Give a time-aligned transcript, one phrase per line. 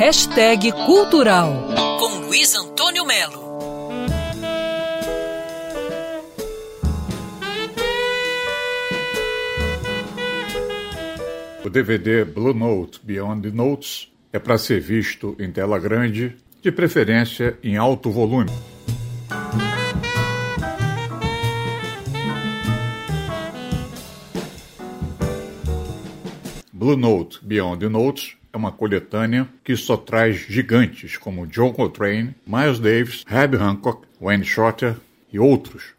[0.00, 1.52] Hashtag Cultural
[1.98, 3.58] com Luiz Antônio Melo.
[11.62, 16.72] O DVD Blue Note Beyond the Notes é para ser visto em tela grande, de
[16.72, 18.48] preferência em alto volume.
[26.72, 32.34] Blue Note Beyond the Notes é uma coletânea que só traz gigantes como John Coltrane,
[32.46, 34.96] Miles Davis, Herbie Hancock, Wayne Shorter
[35.32, 35.94] e outros.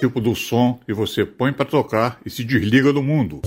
[0.00, 3.40] Tipo do som que você põe para tocar e se desliga do mundo.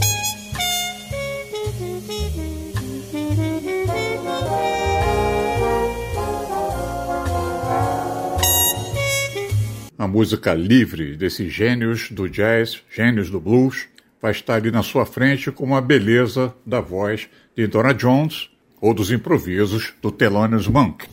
[9.99, 13.85] A música livre desses gênios do jazz, gênios do blues,
[14.21, 18.93] vai estar ali na sua frente com a beleza da voz de Donna Jones ou
[18.93, 21.05] dos improvisos do Thelonious Monk.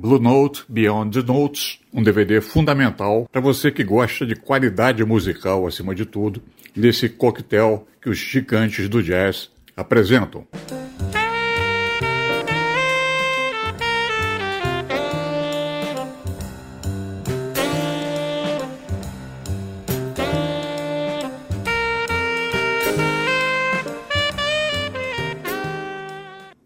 [0.00, 5.66] Blue Note Beyond the Notes, um DVD fundamental para você que gosta de qualidade musical
[5.66, 6.40] acima de tudo,
[6.74, 10.46] desse coquetel que os gigantes do jazz apresentam.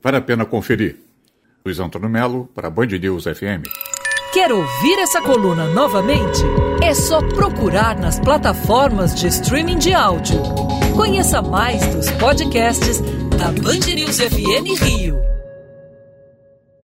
[0.02, 1.11] Vale a pena conferir.
[1.64, 3.66] Luiz Antônio Melo para Band News FM.
[4.32, 6.40] Quer ouvir essa coluna novamente?
[6.82, 10.40] É só procurar nas plataformas de streaming de áudio.
[10.96, 13.00] Conheça mais dos podcasts
[13.38, 15.18] da Band News FM Rio.